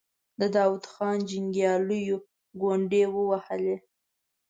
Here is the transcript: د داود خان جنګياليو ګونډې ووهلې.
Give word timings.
د 0.39 0.41
داود 0.55 0.83
خان 0.91 1.17
جنګياليو 1.29 2.17
ګونډې 2.61 3.03
ووهلې. 3.15 3.77